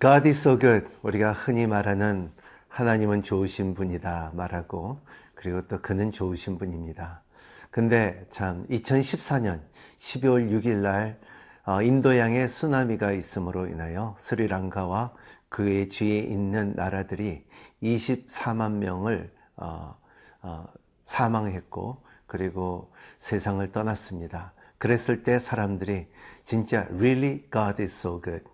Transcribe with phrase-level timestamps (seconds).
[0.00, 0.88] God is so good.
[1.02, 2.32] 우리가 흔히 말하는
[2.68, 4.98] 하나님은 좋으신 분이다 말하고
[5.34, 7.22] 그리고 또 그는 좋으신 분입니다.
[7.70, 9.60] 근데 참 2014년
[9.98, 11.20] 12월 6일 날
[11.66, 15.12] 어, 인도양에 쓰나미가 있음으로 인하여 스리랑카와
[15.50, 17.44] 그의 주위에 있는 나라들이
[17.82, 19.98] 24만 명을 어,
[20.40, 20.66] 어,
[21.04, 24.54] 사망했고 그리고 세상을 떠났습니다.
[24.78, 26.06] 그랬을 때 사람들이
[26.46, 28.44] 진짜 really God is so good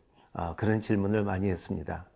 [0.56, 2.06] 그런 질문을 많이 했습니다.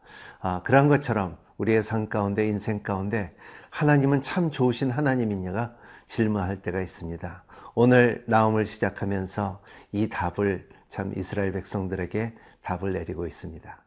[0.64, 3.34] 그런 것처럼 우리의 삶 가운데 인생 가운데
[3.70, 7.44] 하나님은 참 좋으신 하나님이냐가 질문할 때가 있습니다.
[7.74, 9.62] 오늘 나옴을 시작하면서
[9.92, 13.84] 이 답을 참 이스라엘 백성들에게 답을 내리고 있습니다.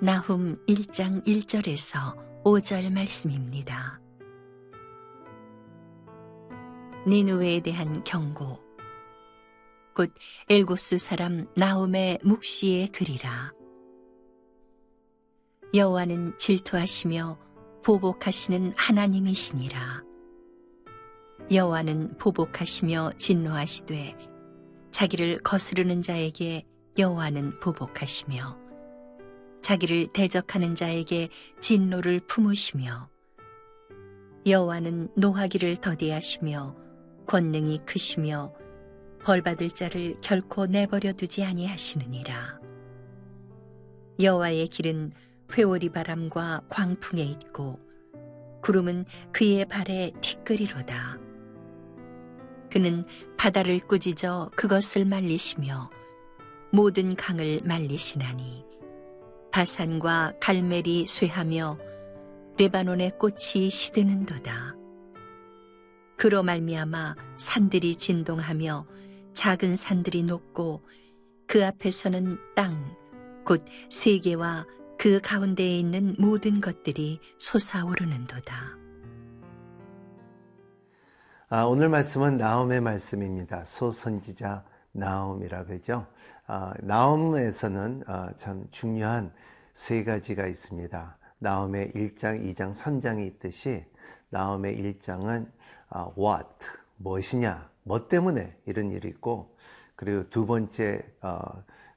[0.00, 4.00] 나훔 1장 1절에서 5절 말씀입니다.
[7.08, 8.58] 니누웨에 대한 경고.
[9.94, 10.12] 곧
[10.50, 13.54] 엘고스 사람 나움의 묵시의 글이라.
[15.72, 17.38] 여호와는 질투하시며
[17.82, 20.04] 보복하시는 하나님이시니라.
[21.50, 24.14] 여호와는 보복하시며 진노하시되
[24.90, 26.66] 자기를 거스르는 자에게
[26.98, 28.58] 여호와는 보복하시며
[29.62, 33.08] 자기를 대적하는 자에게 진노를 품으시며
[34.46, 36.87] 여호와는 노하기를 더디하시며
[37.28, 38.54] 권능이 크시며
[39.22, 42.58] 벌받을 자를 결코 내버려 두지 아니하시느니라.
[44.18, 45.12] 여호와의 길은
[45.52, 47.78] 회오리 바람과 광풍에 있고
[48.62, 51.18] 구름은 그의 발에 티끌이로다.
[52.72, 53.04] 그는
[53.36, 55.90] 바다를 꾸짖어 그것을 말리시며
[56.72, 58.64] 모든 강을 말리시나니
[59.52, 61.78] 바산과 갈멜이 쇠하며
[62.58, 64.77] 레바논의 꽃이 시드는도다.
[66.18, 68.86] 그로 말미암아 산들이 진동하며
[69.34, 70.82] 작은 산들이 높고
[71.46, 72.96] 그 앞에서는 땅,
[73.46, 74.66] 곧 세계와
[74.98, 78.76] 그 가운데에 있는 모든 것들이 솟아오르는도다.
[81.50, 83.64] 아, 오늘 말씀은 나움의 말씀입니다.
[83.64, 86.08] 소선지자 나움이라 그러죠.
[86.48, 89.32] 아, 나움에서는 아, 참 중요한
[89.72, 91.16] 세 가지가 있습니다.
[91.38, 93.84] 나움의 1장, 2장, 3장이 있듯이
[94.30, 95.46] 나움의 1장은
[95.90, 96.48] 아, what,
[96.96, 99.56] 무엇이냐, 뭐 때문에 이런 일이 있고
[99.96, 101.40] 그리고 두 번째 어,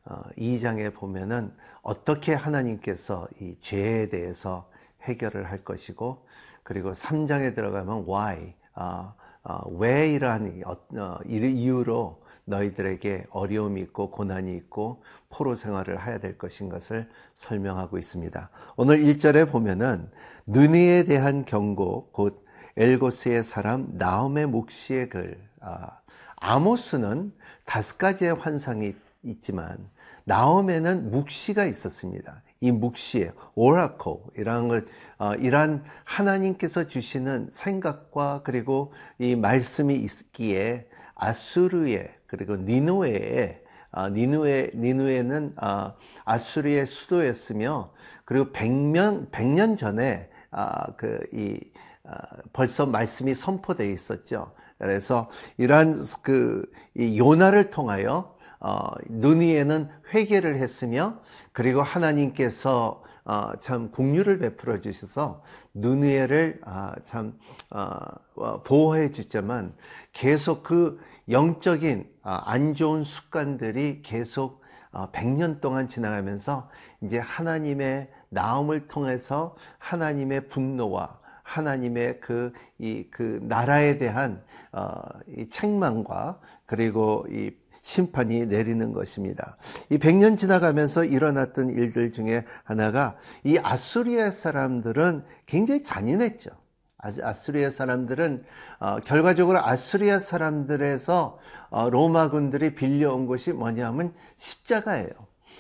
[0.06, 4.70] 어, 2장에 보면은 어떻게 하나님께서 이 죄에 대해서
[5.03, 6.25] 해결을 할 것이고
[6.64, 14.56] 그리고 3장에 들어가면 why, 어, 어, 왜 이러한 어, 어 이유로 너희들에게 어려움이 있고 고난이
[14.57, 18.50] 있고 포로 생활을 해야 될 것인 것을 설명하고 있습니다.
[18.78, 20.09] 오늘 1절에 보면은
[20.46, 22.46] 눈이에 대한 경고 곧
[22.78, 26.00] 엘고스의 사람 나움의 묵시의 글 아,
[26.38, 27.34] 아모스는
[27.66, 29.90] 다섯 가지의 환상이 있지만
[30.25, 32.41] 나움에는 묵시가 있었습니다.
[32.59, 34.85] 이 묵시에 오라코 이런 것
[35.18, 43.62] 어, 이러한 하나님께서 주시는 생각과 그리고 이 말씀이 있기에 아수르의 그리고 니누에에
[43.92, 47.92] 아, 니누에 니누에는 아, 아수르의 수도였으며
[48.24, 51.59] 그리고 100년 100년 전에 아, 그이
[52.06, 52.18] 아,
[52.53, 54.53] 벌써 말씀이 선포되어 있었죠.
[54.78, 61.20] 그래서 이러한 그 요나를 통하여 어, 눈이에는 회개를 했으며
[61.52, 65.44] 그리고 하나님께서 어, 참 국류를 베풀어 주셔서
[65.74, 67.38] 누니에를 아, 참
[67.70, 67.98] 어,
[68.36, 69.74] 어, 보호해 주지만
[70.12, 71.00] 계속 그
[71.30, 74.62] 영적인 아, 안 좋은 습관들이 계속
[74.92, 76.70] 100년 어, 동안 지나가면서
[77.02, 86.40] 이제 하나님의 나음을 통해서 하나님의 분노와 하나님의 그, 이, 그 나라에 대한, 어, 이 책망과
[86.66, 89.57] 그리고 이 심판이 내리는 것입니다.
[89.89, 96.51] 이 100년 지나가면서 일어났던 일들 중에 하나가 이 아수리아 사람들은 굉장히 잔인했죠.
[96.97, 98.43] 아수리아 사람들은
[98.79, 101.39] 어, 결과적으로 아수리아 사람들에서
[101.72, 105.09] 어, 로마군들이 빌려온 것이 뭐냐면 십자가예요.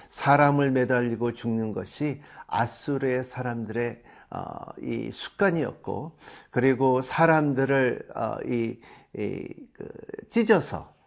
[0.09, 6.13] 사람을 매달리고 죽는 것이 아수리아 사람들의 어, 이 습관이었고
[6.51, 8.77] 그리고 사람들을 어, 이,
[9.17, 9.89] 이 그,
[10.29, 11.00] 찢어서 어,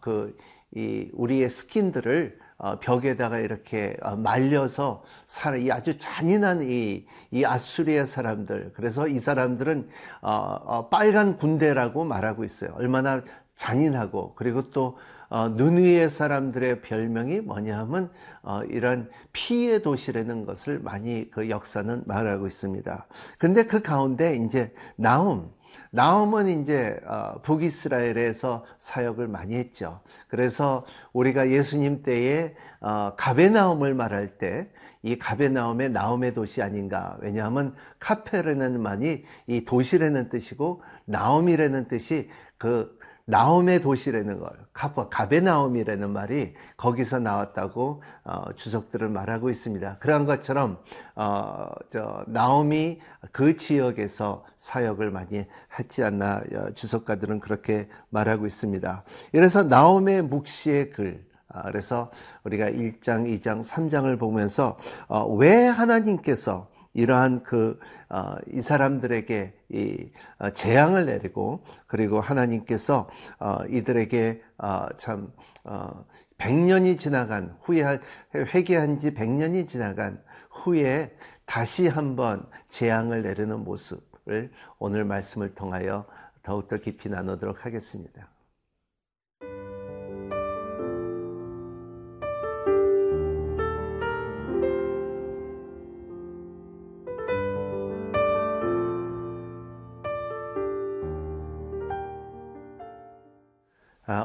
[0.00, 0.36] 그,
[0.74, 8.04] 이, 우리의 스킨들을 어, 벽에다가 이렇게 어, 말려서 살아, 이 아주 잔인한 이, 이 아수리아
[8.04, 8.72] 사람들.
[8.74, 9.88] 그래서 이 사람들은,
[10.20, 12.72] 어, 어, 빨간 군대라고 말하고 있어요.
[12.74, 13.22] 얼마나
[13.56, 14.98] 잔인하고, 그리고 또,
[15.30, 18.10] 어, 눈 위의 사람들의 별명이 뭐냐 하면,
[18.42, 23.06] 어, 이런 피의 도시라는 것을 많이 그 역사는 말하고 있습니다.
[23.38, 25.50] 근데 그 가운데 이제 나움,
[25.90, 30.00] 나움은 이제 어, 북이스라엘에서 사역을 많이 했죠.
[30.28, 34.70] 그래서 우리가 예수님 때에 어, 가베나움을 말할 때
[35.02, 37.16] 이 가베나움의 나움의 도시 아닌가.
[37.20, 42.28] 왜냐하면 카페르는 말이 이 도시라는 뜻이고 나움이라는 뜻이
[42.58, 42.98] 그
[43.30, 49.98] 나움의 도시라는 걸, 가베나움이라는 말이 거기서 나왔다고 어, 주석들을 말하고 있습니다.
[49.98, 50.78] 그러한 것처럼
[51.14, 53.00] 어, 저 나움이
[53.32, 55.46] 그 지역에서 사역을 많이
[55.78, 59.04] 했지 않나 어, 주석가들은 그렇게 말하고 있습니다.
[59.30, 62.10] 그래서 나움의 묵시의 글, 아, 그래서
[62.44, 64.76] 우리가 1장, 2장, 3장을 보면서
[65.08, 67.78] 어, 왜 하나님께서 이러한 그,
[68.08, 73.08] 어, 이 사람들에게 이 어, 재앙을 내리고 그리고 하나님께서
[73.38, 75.32] 어, 이들에게 어, 참,
[75.64, 76.04] 어,
[76.38, 78.00] 100년이 지나간 후에,
[78.34, 81.14] 회개한 지 100년이 지나간 후에
[81.44, 86.06] 다시 한번 재앙을 내리는 모습을 오늘 말씀을 통하여
[86.42, 88.28] 더욱더 깊이 나누도록 하겠습니다.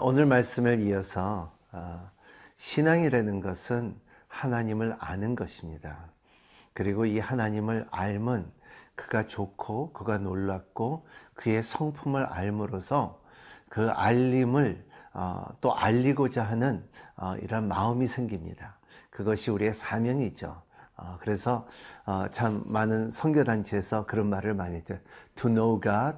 [0.01, 2.09] 오늘 말씀을 이어서 아,
[2.57, 3.95] 신앙이라는 것은
[4.27, 6.09] 하나님을 아는 것입니다.
[6.73, 8.51] 그리고 이 하나님을 알면
[8.95, 11.05] 그가 좋고 그가 놀랍고
[11.35, 13.21] 그의 성품을 알므로서
[13.69, 14.83] 그 알림을
[15.13, 16.83] 어, 또 알리고자 하는
[17.15, 18.79] 어, 이런 마음이 생깁니다.
[19.11, 20.63] 그것이 우리의 사명이죠.
[20.97, 21.67] 어, 그래서
[22.31, 24.97] 참 많은 선교단체에서 그런 말을 많이 했죠.
[25.35, 26.17] To know God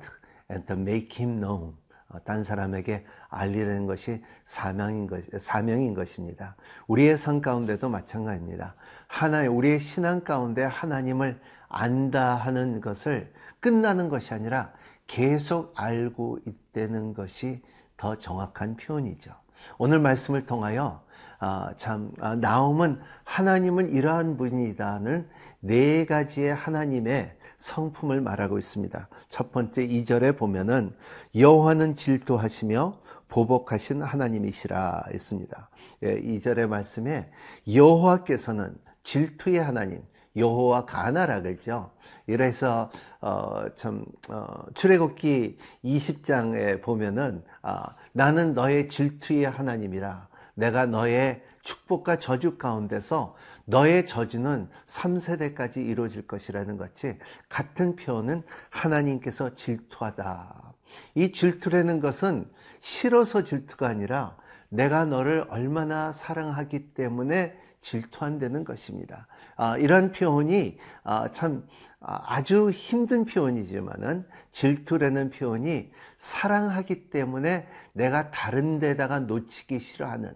[0.49, 1.75] and to make Him known.
[2.23, 6.55] 딴 사람에게 알리는 것이 사명인 것, 사명인 것입니다.
[6.87, 8.75] 우리의 삶 가운데도 마찬가지입니다.
[9.07, 14.71] 하나, 우리의 신앙 가운데 하나님을 안다 하는 것을 끝나는 것이 아니라
[15.07, 17.61] 계속 알고 있다는 것이
[17.95, 19.31] 더 정확한 표현이죠.
[19.77, 21.01] 오늘 말씀을 통하여
[21.39, 25.27] 아, 참 아, 나옴은 하나님은 이러한 분이다는
[25.59, 29.09] 네 가지의 하나님의 성품을 말하고 있습니다.
[29.29, 30.95] 첫 번째 2절에 보면은
[31.35, 32.99] 여호와는 질투하시며
[33.29, 35.69] 보복하신 하나님이시라 했습니다.
[36.03, 37.29] 예, 2절의 말씀에
[37.71, 40.01] 여호와께서는 질투의 하나님,
[40.35, 41.91] 여호와 가나라 그랬죠.
[42.27, 50.27] 이래서 어, 참 어, 출애굽기 20장에 보면은 아, 나는 너의 질투의 하나님이라
[50.57, 57.17] 내가 너의 축복과 저주 가운데서 너의 저주는 3세대까지 이루어질 것이라는 것이
[57.47, 60.73] 같은 표현은 하나님께서 질투하다.
[61.15, 62.49] 이 질투라는 것은
[62.79, 64.35] 싫어서 질투가 아니라
[64.69, 69.27] 내가 너를 얼마나 사랑하기 때문에 질투한다는 것입니다.
[69.55, 71.67] 아, 이런 표현이 아, 참
[71.99, 80.33] 아, 아주 힘든 표현이지만은 질투라는 표현이 사랑하기 때문에 내가 다른 데다가 놓치기 싫어하는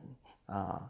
[0.47, 0.89] 아,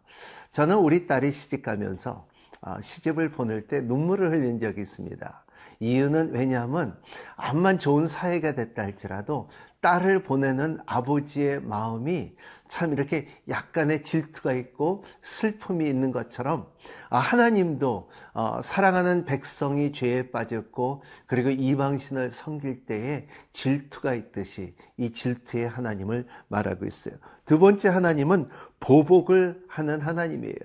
[0.51, 2.27] 저는 우리 딸이 시집 가면서
[2.61, 5.45] 아, 시집을 보낼 때 눈물을 흘린 적이 있습니다.
[5.79, 6.99] 이유는 왜냐하면
[7.35, 9.49] 암만 좋은 사회가 됐다 할지라도
[9.81, 12.35] 딸을 보내는 아버지의 마음이
[12.69, 16.67] 참 이렇게 약간의 질투가 있고 슬픔이 있는 것처럼
[17.09, 25.67] 아, 하나님도 어, 사랑하는 백성이 죄에 빠졌고 그리고 이방신을 섬길 때에 질투가 있듯이 이 질투의
[25.67, 27.15] 하나님을 말하고 있어요.
[27.45, 30.55] 두 번째 하나님은 보복을 하는 하나님이에요.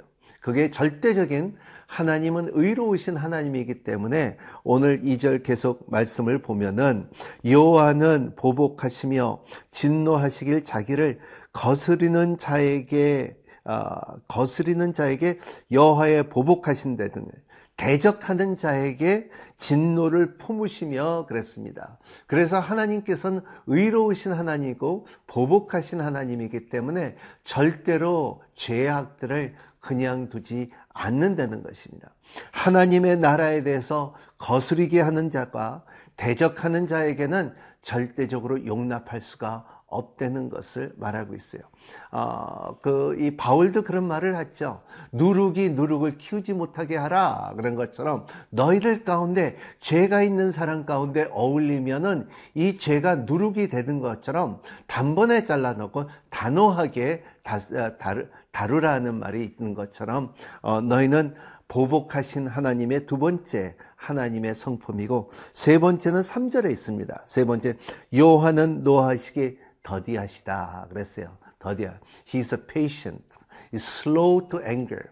[0.41, 7.09] 그게 절대적인 하나님은 의로우신 하나님이기 때문에 오늘 2절 계속 말씀을 보면은
[7.45, 11.21] 여호와는 보복하시며 진노하시길 자기를
[11.53, 15.39] 거스리는 자에게 어, 거스리는 자에게
[15.73, 17.27] 여호와의 보복하신다든
[17.77, 19.29] 대적하는 자에게
[19.59, 21.99] 진노를 품으시며 그랬습니다.
[22.27, 32.11] 그래서 하나님께서는 의로우신 하나님이고 보복하신 하나님이기 때문에 절대로 죄악들을 그냥 두지 않는다는 것입니다.
[32.53, 35.83] 하나님의 나라에 대해서 거스리게 하는 자가
[36.17, 41.63] 대적하는 자에게는 절대적으로 용납할 수가 없다는 것을 말하고 있어요.
[42.11, 44.83] 어, 그, 이 바울도 그런 말을 했죠.
[45.13, 47.53] 누룩이 누룩을 키우지 못하게 하라.
[47.57, 55.45] 그런 것처럼 너희들 가운데 죄가 있는 사람 가운데 어울리면은 이 죄가 누룩이 되는 것처럼 단번에
[55.45, 57.61] 잘라놓고 단호하게 다,
[57.99, 58.27] 다루,
[58.57, 60.33] 다루라는 말이 있는 것처럼
[60.63, 61.35] 어, 너희는
[61.69, 67.23] 보복하신 하나님의 두 번째 하나님의 성품이고 세 번째는 3절에 있습니다.
[67.27, 67.75] 세 번째
[68.17, 71.37] 요한은 노하시기 더디하시다 그랬어요.
[71.59, 71.99] 더디하.
[72.27, 73.23] He's a patient.
[73.75, 75.03] He's slow to anger.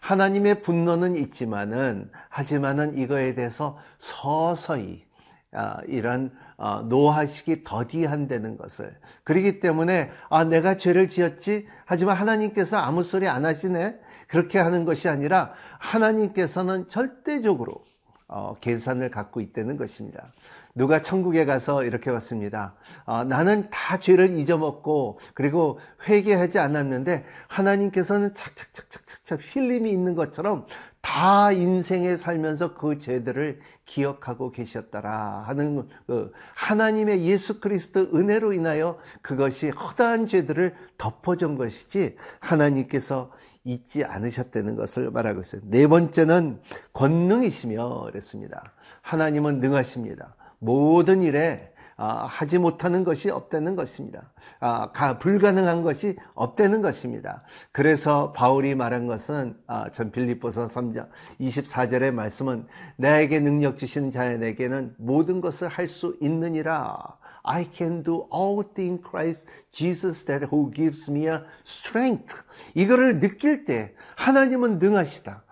[0.00, 5.06] 하나님의 분노는 있지만은 하지만은 이거에 대해서 서서히
[5.52, 6.49] 아, 이런 어,
[6.88, 8.96] 노하시기 더디한다는 것을.
[9.24, 13.98] 그렇기 때문에 아 내가 죄를 지었지 하지만 하나님께서 아무 소리 안 하시네.
[14.28, 17.84] 그렇게 하는 것이 아니라 하나님께서는 절대적으로
[18.28, 20.32] 어, 계산을 갖고 있다는 것입니다.
[20.76, 22.74] 누가 천국에 가서 이렇게 왔습니다.
[23.04, 30.66] 어, 나는 다 죄를 잊어먹고 그리고 회개하지 않았는데 하나님께서는 착착착착착 힐림이 있는 것처럼
[31.02, 39.70] 다 인생에 살면서 그 죄들을 기억하고 계셨더라 하는 그 하나님의 예수 그리스도 은혜로 인하여 그것이
[39.70, 43.32] 허다한 죄들을 덮어준 것이지 하나님께서
[43.64, 45.62] 잊지 않으셨다는 것을 말하고 있어요.
[45.64, 46.60] 네 번째는
[46.92, 48.72] 권능이시며 그랬습니다.
[49.02, 50.34] 하나님은 능하십니다.
[50.58, 51.69] 모든 일에
[52.02, 54.32] 아, 하지 못하는 것이 없다는 것입니다.
[54.58, 57.44] 아, 불가능한 것이 없다는 것입니다.
[57.72, 62.66] 그래서 바울이 말한 것은 아, 전 빌립보서 3장 24절의 말씀은
[62.96, 67.18] 나에게 능력 주시는 자에게는 모든 것을 할 수 있느니라.
[67.42, 72.44] I can do all things Christ Jesus that who gives me a strength.
[72.74, 75.42] 이거를 느낄 때 하나님은 능하시다.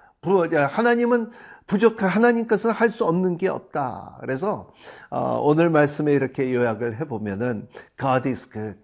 [0.71, 1.31] 하나님은
[1.69, 4.17] 부족한 하나님께서 할수 없는 게 없다.
[4.21, 4.73] 그래서
[5.11, 8.79] 어, 오늘 말씀에 이렇게 요약을 해보면은 God is good.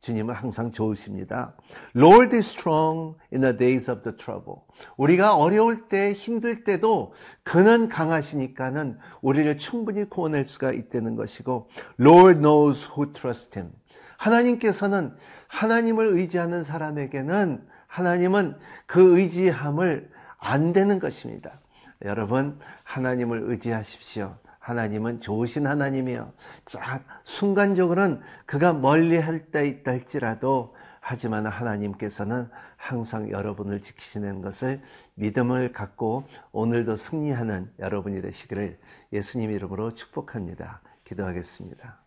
[0.00, 1.56] 주님은 항상 좋으십니다.
[1.96, 4.60] Lord is strong in the days of the trouble.
[4.98, 12.90] 우리가 어려울 때, 힘들 때도 그는 강하시니까는 우리를 충분히 구원할 수가 있다는 것이고, Lord knows
[12.90, 13.72] who trust him.
[14.18, 15.14] 하나님께서는
[15.48, 21.60] 하나님을 의지하는 사람에게는 하나님은 그 의지함을 안 되는 것입니다.
[22.02, 24.36] 여러분, 하나님을 의지하십시오.
[24.58, 26.32] 하나님은 좋으신 하나님이요.
[26.66, 34.80] 자, 순간적으로는 그가 멀리 할 때 있다 할지라도 하지만 하나님께서는 항상 여러분을 지키시는 것을
[35.14, 38.78] 믿음을 갖고 오늘도 승리하는 여러분이 되시기를
[39.12, 40.80] 예수님 이름으로 축복합니다.
[41.04, 41.98] 기도하겠습니다.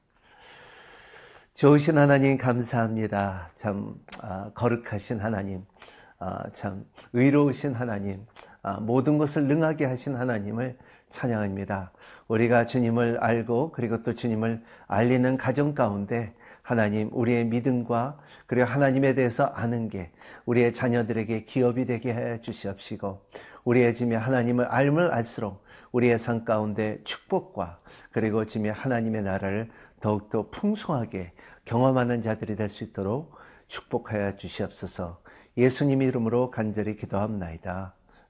[1.54, 3.50] 좋으신 하나님 감사합니다.
[3.56, 5.64] 참 아, 거룩하신 하나님,
[6.20, 8.47] 아, 참 의로우신 하나님, 아,
[8.82, 10.78] 모든 것을 능하게 하신 하나님을
[11.10, 11.92] 찬양합니다.
[12.28, 19.46] 우리가 주님을 알고 그리고 또 주님을 알리는 가정 가운데 하나님 우리의 믿음과 그리고 하나님에 대해서
[19.46, 20.12] 아는 게
[20.46, 23.22] 우리의 자녀들에게 기업이 되게 해 주시옵시고
[23.64, 27.80] 우리의 짐이 하나님을 알면 알수록 우리의 삶 가운데 축복과
[28.12, 29.70] 그리고 짐이 하나님의 나라를
[30.02, 31.32] 더욱더 풍성하게
[31.64, 33.36] 경험하는 자들이 될 수 있도록
[33.68, 35.22] 축복하여 주시옵소서
[35.58, 37.96] 예수님 이름으로 간절히 기도합나이다.